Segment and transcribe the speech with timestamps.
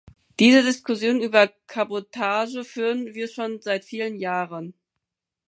[0.39, 4.73] Diese Diskussion über Kabotage führen wir schon seit vielen Jahren.